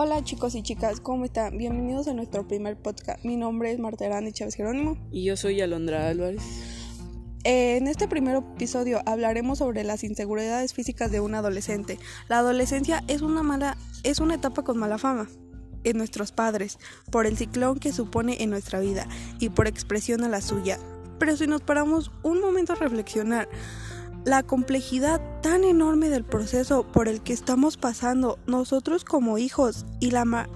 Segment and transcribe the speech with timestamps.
[0.00, 1.58] Hola chicos y chicas, ¿cómo están?
[1.58, 3.24] Bienvenidos a nuestro primer podcast.
[3.24, 4.96] Mi nombre es Marta Hernández Chávez Jerónimo.
[5.10, 6.40] Y yo soy Alondra Álvarez.
[7.42, 11.98] Eh, en este primer episodio hablaremos sobre las inseguridades físicas de un adolescente.
[12.28, 15.28] La adolescencia es una mala, es una etapa con mala fama
[15.82, 16.78] en nuestros padres,
[17.10, 19.08] por el ciclón que supone en nuestra vida
[19.40, 20.78] y por expresión a la suya.
[21.18, 23.48] Pero si nos paramos un momento a reflexionar,
[24.28, 30.10] la complejidad tan enorme del proceso por el que estamos pasando nosotros como hijos y,
[30.10, 30.50] la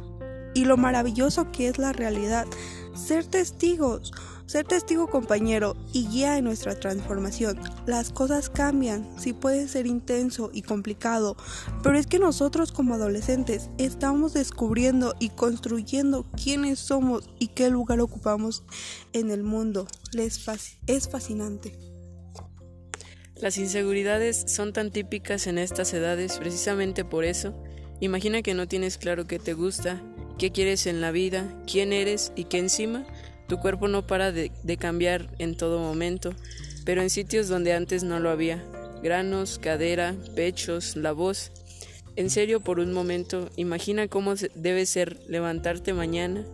[0.53, 2.47] y lo maravilloso que es la realidad.
[2.95, 4.13] Ser testigos,
[4.45, 7.59] ser testigo compañero y guía en nuestra transformación.
[7.87, 11.39] Las cosas cambian, sí puede ser intenso y complicado,
[11.83, 18.01] pero es que nosotros como adolescentes estamos descubriendo y construyendo quiénes somos y qué lugar
[18.01, 18.65] ocupamos
[19.15, 19.87] en el mundo.
[20.13, 20.47] Les
[20.87, 21.92] es fascinante.
[23.43, 27.53] Las inseguridades son tan típicas en estas edades precisamente por eso.
[27.99, 30.01] Imagina que no tienes claro qué te gusta,
[30.39, 33.05] qué quieres en la vida, quién eres y que encima
[33.49, 36.37] tu cuerpo no para de, cambiar en todo momento,
[36.85, 38.63] pero en sitios donde antes no lo había.
[39.03, 41.51] Granos, cadera, pechos, la voz.
[42.15, 46.45] En serio, por un momento, imagina cómo debe ser levantarte mañana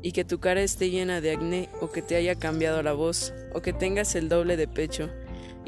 [0.00, 3.34] y que tu cara esté llena de acné o que te haya cambiado la voz
[3.52, 5.10] o que tengas el doble de pecho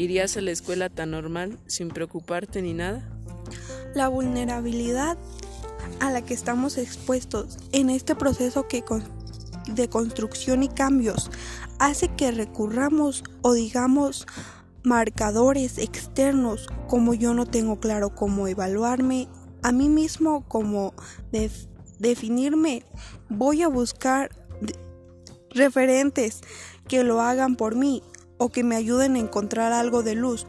[0.01, 3.07] ¿Irías a la escuela tan normal sin preocuparte ni nada?
[3.95, 5.19] La vulnerabilidad
[6.01, 8.67] a la que estamos expuestos en este proceso
[9.67, 11.31] de construcción y cambios
[11.79, 14.27] hace que recurramos o digamos
[14.85, 19.29] marcadores externos como yo no tengo claro cómo evaluarme
[19.63, 20.95] a mí mismo como
[21.99, 22.85] definirme
[23.29, 24.31] voy a buscar
[25.51, 26.41] referentes
[26.89, 28.03] que lo hagan por mí
[28.41, 30.47] o que me ayuden a encontrar algo de luz,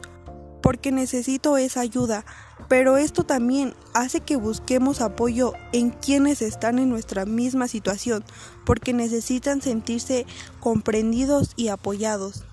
[0.62, 2.24] porque necesito esa ayuda,
[2.66, 8.24] pero esto también hace que busquemos apoyo en quienes están en nuestra misma situación,
[8.64, 10.24] porque necesitan sentirse
[10.58, 12.44] comprendidos y apoyados.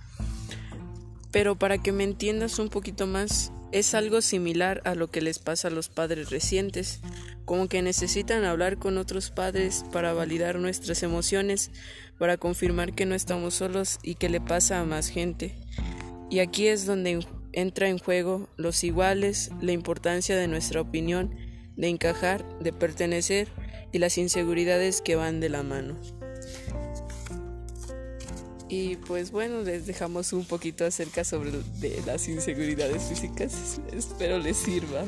[1.31, 5.39] Pero para que me entiendas un poquito más, es algo similar a lo que les
[5.39, 6.99] pasa a los padres recientes,
[7.49, 11.71] como que necesitan hablar con otros padres para validar nuestras emociones,
[12.19, 15.55] para confirmar que no estamos solos y que le pasa a más gente.
[16.29, 21.33] Y aquí es donde entra en juego los iguales, la importancia de nuestra opinión,
[21.75, 23.47] de encajar, de pertenecer
[23.91, 25.97] y las inseguridades que van de la mano.
[28.69, 33.81] Y pues bueno, les dejamos un poquito acerca sobre de las inseguridades físicas.
[33.91, 35.05] Espero les sirva.